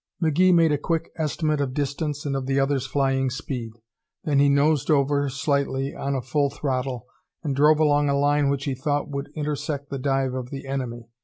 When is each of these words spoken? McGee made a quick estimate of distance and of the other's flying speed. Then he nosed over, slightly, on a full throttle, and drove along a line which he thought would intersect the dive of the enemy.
McGee 0.19 0.51
made 0.51 0.71
a 0.71 0.79
quick 0.79 1.11
estimate 1.19 1.61
of 1.61 1.75
distance 1.75 2.25
and 2.25 2.35
of 2.35 2.47
the 2.47 2.59
other's 2.59 2.87
flying 2.87 3.29
speed. 3.29 3.73
Then 4.23 4.39
he 4.39 4.49
nosed 4.49 4.89
over, 4.89 5.29
slightly, 5.29 5.93
on 5.93 6.15
a 6.15 6.23
full 6.23 6.49
throttle, 6.49 7.05
and 7.43 7.55
drove 7.55 7.79
along 7.79 8.09
a 8.09 8.17
line 8.17 8.49
which 8.49 8.65
he 8.65 8.73
thought 8.73 9.09
would 9.11 9.29
intersect 9.35 9.91
the 9.91 9.99
dive 9.99 10.33
of 10.33 10.49
the 10.49 10.65
enemy. 10.65 11.11